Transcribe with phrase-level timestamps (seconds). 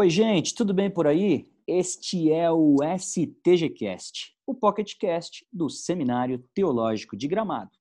[0.00, 1.50] Oi, gente, tudo bem por aí?
[1.66, 7.72] Este é o STGcast, o PocketCast do Seminário Teológico de Gramado.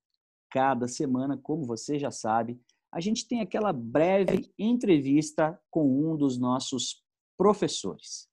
[0.50, 2.60] Cada semana, como você já sabe,
[2.92, 7.04] a gente tem aquela breve entrevista com um dos nossos
[7.38, 8.28] professores.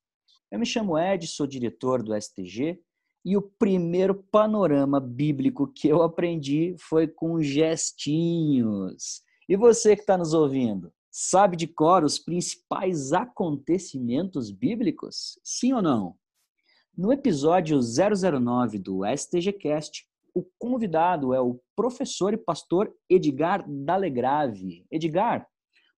[0.51, 2.80] Eu me chamo Ed, sou diretor do STG
[3.22, 9.21] e o primeiro panorama bíblico que eu aprendi foi com gestinhos.
[9.46, 15.39] E você que está nos ouvindo, sabe de cor os principais acontecimentos bíblicos?
[15.45, 16.17] Sim ou não?
[16.99, 24.85] No episódio 009 do STGcast, o convidado é o professor e pastor Edgar Dalegrave.
[24.91, 25.46] Edgar,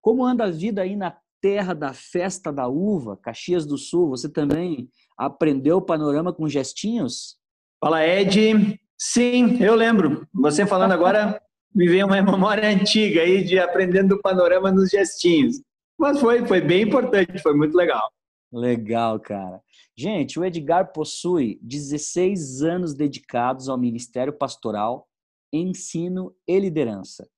[0.03, 4.11] como anda a vida aí na terra da festa da uva, Caxias do Sul?
[4.11, 7.39] Você também aprendeu o panorama com gestinhos?
[7.81, 8.79] Fala, Ed.
[8.99, 10.29] Sim, eu lembro.
[10.35, 11.41] Você falando agora,
[11.77, 15.61] me veio uma memória antiga aí de aprendendo o panorama nos gestinhos.
[15.99, 18.11] Mas foi, foi bem importante, foi muito legal.
[18.51, 19.61] Legal, cara.
[19.95, 25.07] Gente, o Edgar possui 16 anos dedicados ao ministério pastoral,
[25.53, 27.29] ensino e liderança.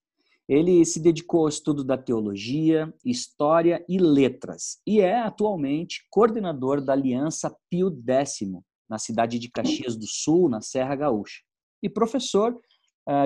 [0.47, 6.93] Ele se dedicou ao estudo da teologia, história e letras e é atualmente coordenador da
[6.93, 8.49] Aliança Pio X,
[8.89, 11.41] na cidade de Caxias do Sul, na Serra Gaúcha,
[11.83, 12.59] e professor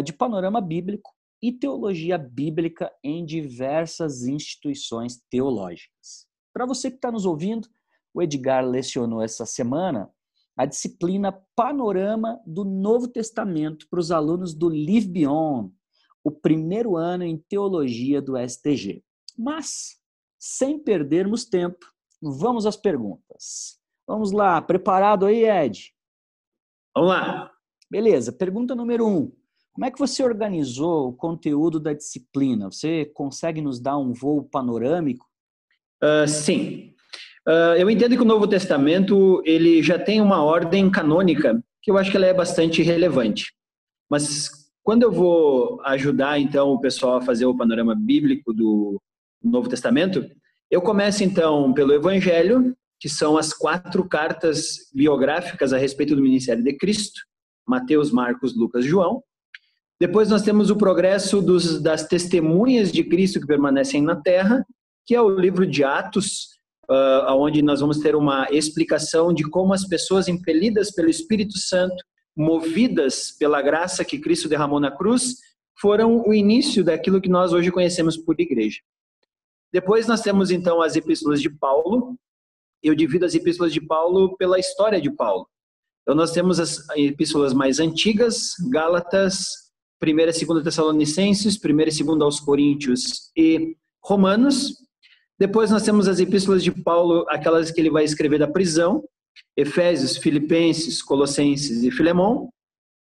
[0.04, 6.26] de panorama bíblico e teologia bíblica em diversas instituições teológicas.
[6.54, 7.68] Para você que está nos ouvindo,
[8.14, 10.10] o Edgar lecionou essa semana
[10.56, 15.74] a disciplina Panorama do Novo Testamento para os alunos do Live Beyond,
[16.24, 19.04] o primeiro ano em teologia do STG.
[19.38, 20.00] Mas,
[20.40, 21.86] sem perdermos tempo,
[22.22, 23.80] vamos às perguntas.
[24.08, 25.94] Vamos lá, preparado aí, Ed?
[26.96, 27.52] Vamos lá.
[27.90, 29.32] Beleza, pergunta número um.
[29.74, 32.72] Como é que você organizou o conteúdo da disciplina?
[32.72, 35.26] Você consegue nos dar um voo panorâmico?
[36.02, 36.94] Uh, sim.
[37.48, 41.98] Uh, eu entendo que o Novo Testamento ele já tem uma ordem canônica que eu
[41.98, 43.52] acho que ela é bastante relevante.
[44.10, 44.50] Mas
[44.84, 49.02] quando eu vou ajudar então o pessoal a fazer o panorama bíblico do
[49.44, 50.24] Novo Testamento,
[50.70, 56.64] eu começo então pelo Evangelho, que são as quatro cartas biográficas a respeito do ministério
[56.64, 57.20] de Cristo:
[57.68, 59.24] Mateus, Marcos, Lucas, João.
[60.04, 64.66] Depois nós temos o progresso dos, das testemunhas de Cristo que permanecem na terra,
[65.06, 66.58] que é o livro de Atos,
[66.92, 71.96] uh, onde nós vamos ter uma explicação de como as pessoas impelidas pelo Espírito Santo,
[72.36, 75.36] movidas pela graça que Cristo derramou na cruz,
[75.80, 78.82] foram o início daquilo que nós hoje conhecemos por igreja.
[79.72, 82.18] Depois nós temos então as epístolas de Paulo.
[82.84, 85.48] Eu divido as epístolas de Paulo pela história de Paulo.
[86.02, 89.63] Então nós temos as epístolas mais antigas, Gálatas,
[90.04, 94.76] primeira e segunda Tessalonicenses, primeira e segunda aos Coríntios e Romanos.
[95.40, 99.02] Depois nós temos as epístolas de Paulo, aquelas que ele vai escrever da prisão,
[99.56, 102.50] Efésios, Filipenses, Colossenses e Filemão.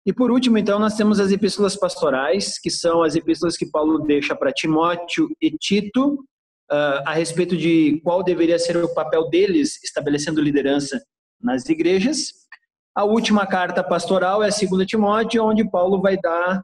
[0.07, 3.99] E por último, então, nós temos as epístolas pastorais, que são as epístolas que Paulo
[3.99, 6.13] deixa para Timóteo e Tito,
[6.71, 10.99] uh, a respeito de qual deveria ser o papel deles estabelecendo liderança
[11.39, 12.33] nas igrejas.
[12.95, 16.63] A última carta pastoral é a segunda Timóteo, onde Paulo vai dar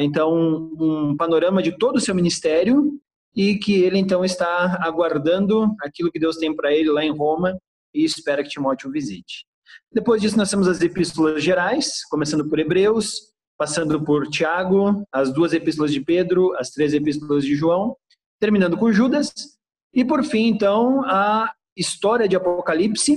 [0.00, 0.34] então
[0.78, 2.98] um panorama de todo o seu ministério
[3.36, 7.56] e que ele então está aguardando aquilo que Deus tem para ele lá em Roma
[7.94, 9.46] e espera que Timóteo visite.
[9.92, 15.52] Depois disso nós temos as epístolas gerais, começando por Hebreus, passando por Tiago, as duas
[15.52, 17.96] epístolas de Pedro, as três epístolas de João,
[18.40, 19.32] terminando com Judas
[19.94, 23.16] e por fim então a história de Apocalipse,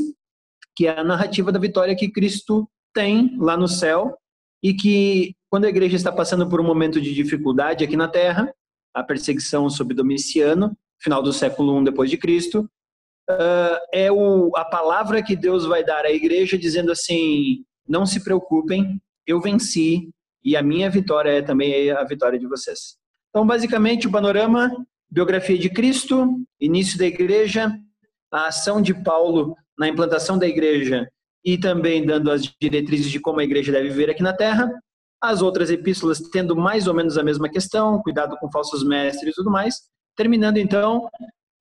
[0.75, 4.17] que é a narrativa da vitória que Cristo tem lá no céu
[4.63, 8.53] e que quando a igreja está passando por um momento de dificuldade aqui na Terra,
[8.94, 12.69] a perseguição sob Domiciano, final do século I depois de Cristo,
[13.29, 18.23] uh, é o, a palavra que Deus vai dar à igreja dizendo assim: não se
[18.23, 20.09] preocupem, eu venci
[20.43, 22.97] e a minha vitória é também a vitória de vocês.
[23.29, 24.72] Então, basicamente, o panorama:
[25.09, 27.73] biografia de Cristo, início da igreja,
[28.31, 31.09] a ação de Paulo na implantação da igreja
[31.43, 34.72] e também dando as diretrizes de como a igreja deve viver aqui na Terra,
[35.22, 39.35] as outras epístolas tendo mais ou menos a mesma questão, cuidado com falsos mestres e
[39.35, 39.76] tudo mais,
[40.16, 41.08] terminando então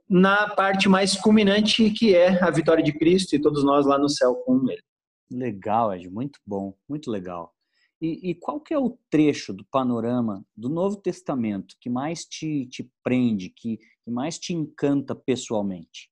[0.08, 4.08] na parte mais culminante que é a vitória de Cristo e todos nós lá no
[4.08, 4.82] céu com ele.
[5.30, 7.54] Legal, Ed, muito bom, muito legal.
[8.02, 12.66] E, e, qual que é o trecho do panorama do Novo Testamento que mais te,
[12.66, 16.10] te prende, que, que mais te encanta pessoalmente?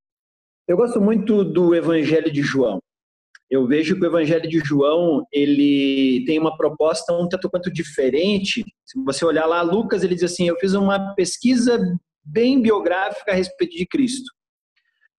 [0.68, 2.78] Eu gosto muito do Evangelho de João
[3.50, 8.64] eu vejo que o Evangelho de João ele tem uma proposta um tanto quanto diferente.
[8.84, 11.80] Se você olhar lá, Lucas ele diz assim: eu fiz uma pesquisa
[12.24, 14.30] bem biográfica a respeito de Cristo.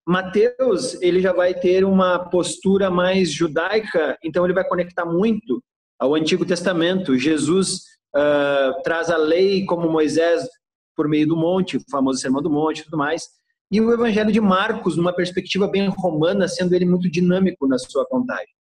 [0.08, 5.62] Mateus, ele já vai ter uma postura mais judaica, então ele vai conectar muito
[6.00, 7.18] ao Antigo Testamento.
[7.18, 7.82] Jesus
[8.16, 10.48] uh, traz a lei como Moisés
[10.96, 13.24] por meio do monte, o famoso Sermão do Monte e tudo mais.
[13.72, 18.06] E o Evangelho de Marcos, numa perspectiva bem romana, sendo ele muito dinâmico na sua
[18.06, 18.54] contagem.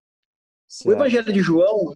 [0.69, 0.91] Certo.
[0.91, 1.95] O Evangelho de João,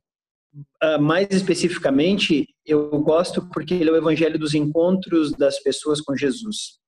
[0.82, 6.17] uh, mais especificamente, eu gosto porque ele é o Evangelho dos encontros das pessoas com
[6.17, 6.81] Jesus.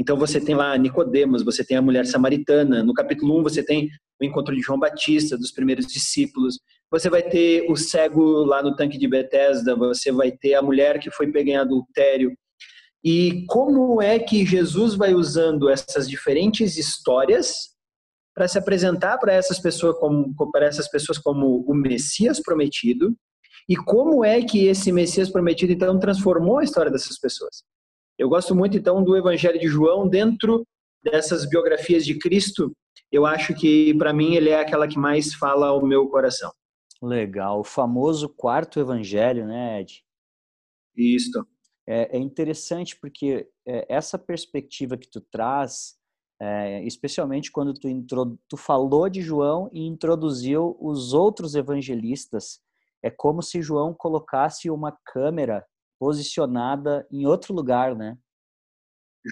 [0.00, 3.90] Então você tem lá Nicodemos, você tem a mulher samaritana, no capítulo 1 você tem
[4.18, 6.58] o encontro de João Batista, dos primeiros discípulos.
[6.90, 10.98] Você vai ter o cego lá no tanque de Betesda, você vai ter a mulher
[10.98, 12.34] que foi pega em adultério.
[13.02, 17.70] E como é que Jesus vai usando essas diferentes histórias
[18.34, 23.16] para se apresentar para essas pessoas como para essas pessoas como o Messias prometido?
[23.68, 27.62] E como é que esse Messias prometido então transformou a história dessas pessoas?
[28.18, 30.66] Eu gosto muito então do Evangelho de João dentro
[31.02, 32.72] dessas biografias de Cristo.
[33.10, 36.52] Eu acho que para mim ele é aquela que mais fala ao meu coração.
[37.02, 40.04] Legal, o famoso quarto evangelho, né, Ed?
[40.94, 41.46] Isso.
[41.90, 45.96] É, é interessante porque é, essa perspectiva que tu traz,
[46.40, 52.60] é, especialmente quando tu, intro, tu falou de João e introduziu os outros evangelistas,
[53.02, 55.66] é como se João colocasse uma câmera
[55.98, 58.16] posicionada em outro lugar, né?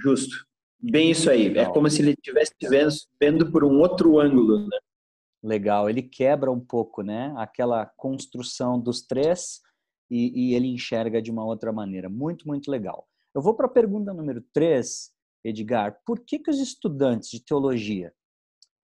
[0.02, 0.44] Justo.
[0.80, 1.56] Bem isso aí.
[1.56, 4.78] É como se ele estivesse vendo por um outro ângulo, né?
[5.44, 7.32] Legal, ele quebra um pouco, né?
[7.36, 9.60] Aquela construção dos três
[10.10, 12.08] e, e ele enxerga de uma outra maneira.
[12.08, 13.06] Muito, muito legal.
[13.34, 15.10] Eu vou para a pergunta número três,
[15.44, 15.98] Edgar.
[16.04, 18.12] Por que, que os estudantes de teologia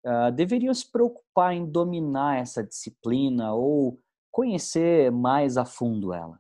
[0.06, 4.00] uh, deveriam se preocupar em dominar essa disciplina ou
[4.32, 6.40] conhecer mais a fundo ela?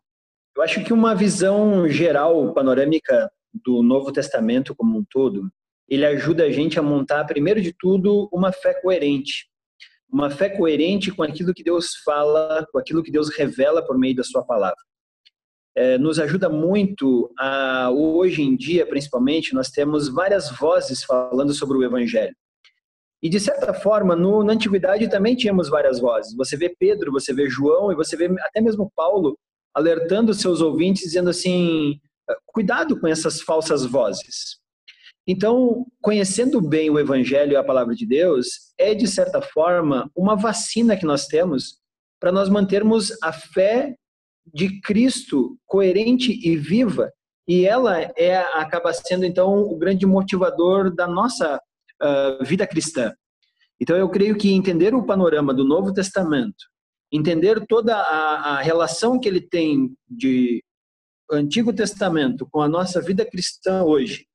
[0.55, 5.49] Eu acho que uma visão geral, panorâmica do Novo Testamento como um todo,
[5.87, 9.50] ele ajuda a gente a montar, primeiro de tudo, uma fé coerente
[10.11, 14.15] uma fé coerente com aquilo que Deus fala, com aquilo que Deus revela por meio
[14.15, 14.77] da sua palavra.
[15.73, 21.77] É, nos ajuda muito a, hoje em dia, principalmente, nós temos várias vozes falando sobre
[21.77, 22.35] o evangelho.
[23.23, 26.35] E de certa forma, no, na antiguidade também tínhamos várias vozes.
[26.35, 29.37] Você vê Pedro, você vê João e você vê até mesmo Paulo
[29.73, 31.99] alertando seus ouvintes dizendo assim:
[32.47, 34.60] cuidado com essas falsas vozes.
[35.27, 40.35] Então, conhecendo bem o Evangelho e a palavra de Deus, é, de certa forma, uma
[40.35, 41.79] vacina que nós temos
[42.19, 43.95] para nós mantermos a fé
[44.53, 47.11] de Cristo coerente e viva.
[47.47, 51.59] E ela é, acaba sendo, então, o grande motivador da nossa
[52.01, 53.13] uh, vida cristã.
[53.79, 56.65] Então, eu creio que entender o panorama do Novo Testamento,
[57.11, 60.63] entender toda a, a relação que ele tem de
[61.31, 64.25] Antigo Testamento com a nossa vida cristã hoje,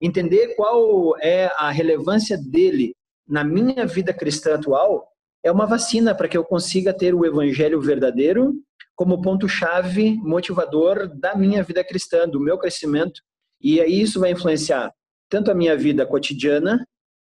[0.00, 2.94] entender qual é a relevância dele
[3.26, 5.08] na minha vida cristã atual
[5.42, 8.54] é uma vacina para que eu consiga ter o evangelho verdadeiro
[8.94, 13.20] como ponto-chave motivador da minha vida cristã, do meu crescimento.
[13.60, 14.92] E aí isso vai influenciar
[15.28, 16.86] tanto a minha vida cotidiana,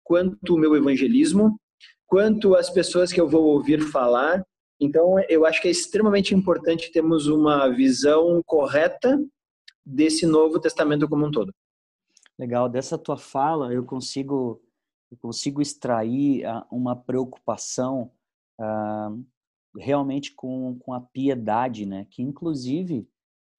[0.04, 1.60] quanto o meu evangelismo,
[2.08, 4.44] quanto as pessoas que eu vou ouvir falar.
[4.80, 9.20] Então, eu acho que é extremamente importante termos uma visão correta
[9.86, 11.54] desse Novo Testamento como um todo.
[12.40, 14.62] Legal, dessa tua fala eu consigo
[15.12, 18.12] eu consigo extrair ah, uma preocupação
[18.62, 19.26] uh,
[19.76, 22.06] realmente com, com a piedade, né?
[22.10, 23.10] Que inclusive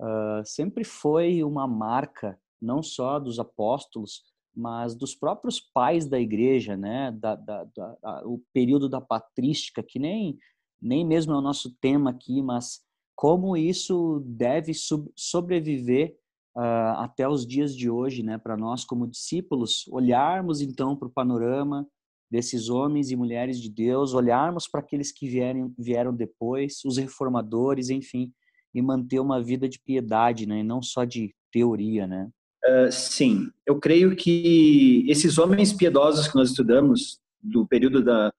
[0.00, 4.22] uh, sempre foi uma marca não só dos apóstolos,
[4.54, 7.12] mas dos próprios pais da igreja, né?
[7.12, 10.38] Da, da, da, o período da patrística, que nem
[10.80, 12.80] nem mesmo é o nosso tema aqui, mas
[13.14, 14.72] como isso deve
[15.14, 16.16] sobreviver
[16.60, 21.10] uh, até os dias de hoje, né, para nós como discípulos, olharmos então para o
[21.10, 21.86] panorama
[22.30, 27.88] desses homens e mulheres de Deus, olharmos para aqueles que vierem, vieram depois, os reformadores,
[27.88, 28.30] enfim,
[28.72, 32.28] e manter uma vida de piedade, né, e não só de teoria, né?
[32.64, 38.30] Uh, sim, eu creio que esses homens piedosos que nós estudamos do período da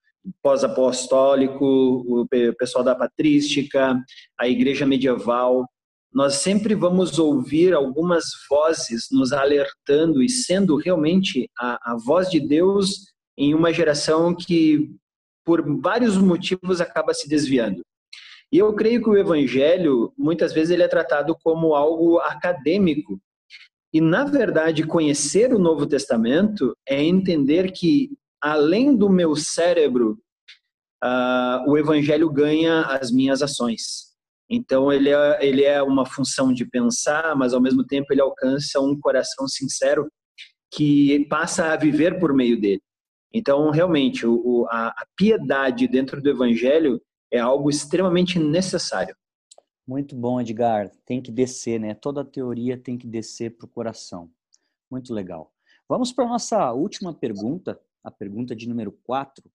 [0.44, 4.00] pós-apostólico, o pessoal da patrística,
[4.40, 5.68] a igreja medieval,
[6.14, 12.40] nós sempre vamos ouvir algumas vozes nos alertando e sendo realmente a, a voz de
[12.40, 13.06] Deus
[13.38, 14.92] em uma geração que,
[15.46, 17.82] por vários motivos, acaba se desviando.
[18.52, 23.18] E eu creio que o evangelho, muitas vezes, ele é tratado como algo acadêmico.
[23.94, 30.20] E, na verdade, conhecer o Novo Testamento é entender que, além do meu cérebro,
[31.02, 34.11] uh, o evangelho ganha as minhas ações.
[34.54, 38.82] Então ele é, ele é uma função de pensar, mas ao mesmo tempo ele alcança
[38.82, 40.12] um coração sincero
[40.70, 42.82] que passa a viver por meio dele.
[43.34, 49.16] Então, realmente, o, a, a piedade dentro do evangelho é algo extremamente necessário.
[49.88, 50.92] Muito bom, Edgar.
[51.06, 51.94] Tem que descer, né?
[51.94, 54.30] Toda a teoria tem que descer para o coração.
[54.90, 55.54] Muito legal.
[55.88, 59.50] Vamos para a nossa última pergunta, a pergunta de número 4.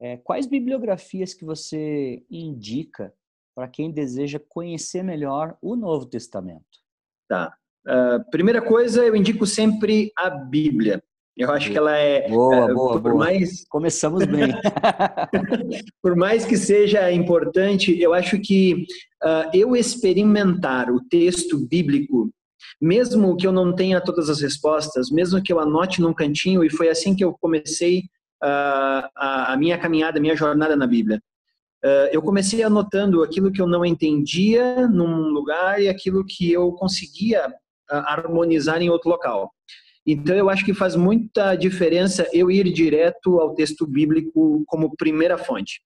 [0.00, 3.14] É, quais bibliografias que você indica
[3.54, 6.64] para quem deseja conhecer melhor o Novo Testamento?
[7.28, 7.54] Tá.
[7.86, 11.02] Uh, primeira coisa, eu indico sempre a Bíblia.
[11.36, 12.28] Eu acho que ela é.
[12.28, 13.14] Boa, uh, boa, por boa.
[13.16, 13.66] Mais...
[13.68, 14.54] Começamos bem.
[16.00, 18.86] por mais que seja importante, eu acho que
[19.22, 22.30] uh, eu experimentar o texto bíblico,
[22.80, 26.70] mesmo que eu não tenha todas as respostas, mesmo que eu anote num cantinho, e
[26.70, 28.04] foi assim que eu comecei
[28.42, 31.20] uh, a, a, minha caminhada, a minha jornada na Bíblia.
[32.12, 37.52] Eu comecei anotando aquilo que eu não entendia num lugar e aquilo que eu conseguia
[37.88, 39.50] harmonizar em outro local.
[40.06, 45.38] Então, eu acho que faz muita diferença eu ir direto ao texto bíblico como primeira
[45.38, 45.80] fonte.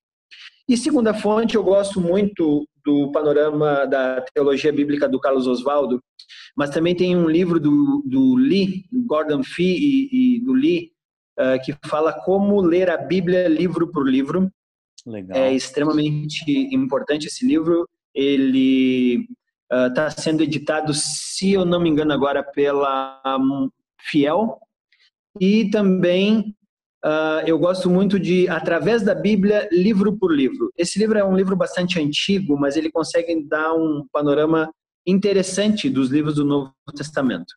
[0.69, 6.03] E segunda fonte, eu gosto muito do panorama da teologia bíblica do Carlos Oswaldo,
[6.57, 10.91] mas também tem um livro do, do Lee, Gordon Fee e, e do Lee,
[11.39, 14.51] uh, que fala como ler a Bíblia livro por livro.
[15.09, 15.39] Legal.
[15.39, 17.89] É extremamente importante esse livro.
[18.15, 19.27] Ele
[19.71, 23.21] está uh, sendo editado, se eu não me engano agora, pela
[24.11, 24.59] fiel
[25.41, 26.55] e também
[27.05, 30.71] uh, eu gosto muito de através da Bíblia livro por livro.
[30.77, 34.71] Esse livro é um livro bastante antigo, mas ele consegue dar um panorama
[35.07, 37.55] interessante dos livros do Novo Testamento.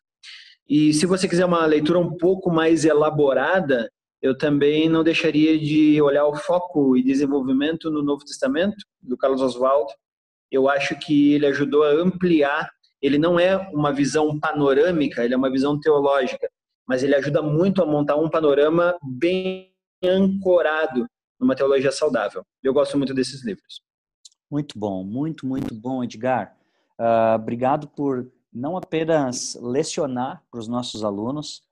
[0.68, 3.90] E se você quiser uma leitura um pouco mais elaborada,
[4.22, 9.42] eu também não deixaria de olhar o foco e desenvolvimento no Novo Testamento do Carlos
[9.42, 9.92] Oswald.
[10.50, 12.70] Eu acho que ele ajudou a ampliar
[13.02, 16.48] ele não é uma visão panorâmica, ele é uma visão teológica,
[16.86, 19.74] mas ele ajuda muito a montar um panorama bem
[20.04, 21.06] ancorado
[21.38, 22.44] numa teologia saudável.
[22.62, 23.82] Eu gosto muito desses livros.
[24.48, 26.56] Muito bom, muito, muito bom, Edgar.
[26.98, 31.62] Uh, obrigado por não apenas lecionar para os nossos alunos,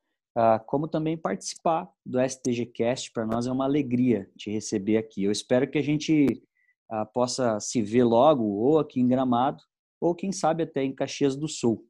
[0.67, 3.13] como também participar do STGcast.
[3.13, 5.25] Para nós é uma alegria te receber aqui.
[5.25, 6.43] Eu espero que a gente
[6.91, 9.63] uh, possa se ver logo, ou aqui em Gramado,
[10.01, 11.85] ou quem sabe até em Caxias do Sul.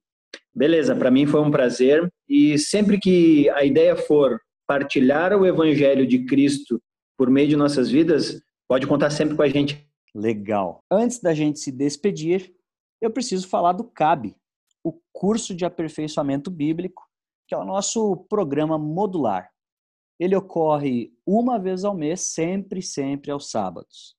[0.54, 6.06] Beleza, para mim foi um prazer e sempre que a ideia for partilhar o evangelho
[6.06, 6.80] de Cristo
[7.16, 9.86] por meio de nossas vidas, pode contar sempre com a gente.
[10.14, 10.80] Legal.
[10.90, 12.54] Antes da gente se despedir,
[13.00, 14.34] eu preciso falar do CAB,
[14.82, 17.09] o curso de aperfeiçoamento bíblico,
[17.50, 19.50] que é o nosso programa modular.
[20.18, 24.16] Ele ocorre uma vez ao mês, sempre, sempre aos sábados.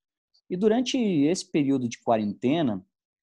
[0.50, 2.86] E durante esse período de quarentena,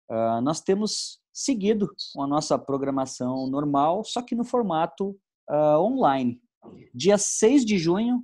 [0.09, 5.17] Uh, nós temos seguido com a nossa programação normal, só que no formato
[5.50, 6.39] uh, online.
[6.93, 8.24] Dia 6 de junho,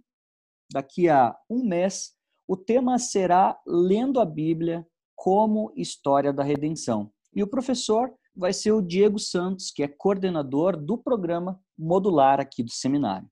[0.71, 2.13] daqui a um mês,
[2.47, 4.85] o tema será Lendo a Bíblia
[5.15, 7.11] como História da Redenção.
[7.33, 12.63] E o professor vai ser o Diego Santos, que é coordenador do programa modular aqui
[12.63, 13.29] do seminário.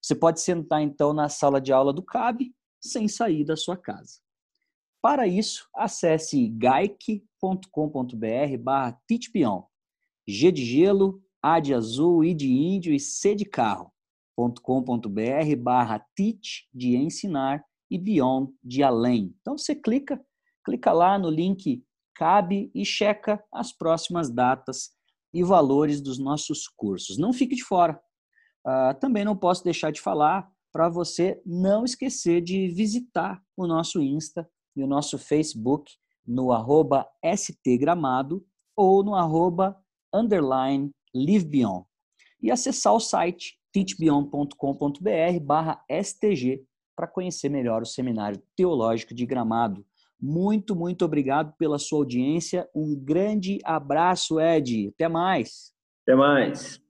[0.00, 4.20] Você pode sentar então na sala de aula do CAB sem sair da sua casa.
[5.02, 7.38] Para isso, acesse gaic.com.br
[8.60, 9.62] barra titpion.
[10.26, 13.90] G de gelo, A de azul, I de índio e C de carro.com.br
[15.58, 19.34] barra tit de ensinar e beyond de além.
[19.40, 20.20] Então você clica,
[20.64, 21.82] clica lá no link
[22.18, 24.90] cabe e checa as próximas datas
[25.38, 27.16] e valores dos nossos cursos.
[27.16, 28.00] Não fique de fora.
[28.66, 34.02] Uh, também não posso deixar de falar para você não esquecer de visitar o nosso
[34.02, 35.92] Insta e o nosso Facebook
[36.26, 38.44] no arroba stgramado
[38.76, 39.76] ou no arroba
[40.12, 41.86] underline livebeyond.
[42.42, 46.64] E acessar o site teachbeyond.com.br barra stg
[46.96, 49.86] para conhecer melhor o Seminário Teológico de Gramado.
[50.20, 52.68] Muito, muito obrigado pela sua audiência.
[52.74, 54.88] Um grande abraço, Ed.
[54.94, 55.72] Até mais.
[56.02, 56.80] Até mais.